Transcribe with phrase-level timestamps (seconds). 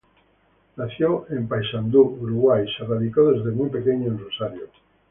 [0.77, 4.67] Nacido en Paysandú, Uruguay, se radicó desde muy pequeño en Rosario.